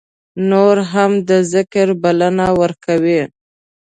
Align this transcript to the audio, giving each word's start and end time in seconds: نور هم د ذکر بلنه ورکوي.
نور 0.49 0.77
هم 0.91 1.11
د 1.29 1.31
ذکر 1.53 1.87
بلنه 2.03 2.47
ورکوي. 2.61 3.21